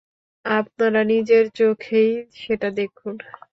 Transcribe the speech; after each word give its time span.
আপনারা 0.45 1.01
নিজের 1.11 1.45
চোখেই 1.57 2.11
সেটা 2.35 2.67
দেখুন! 2.79 3.15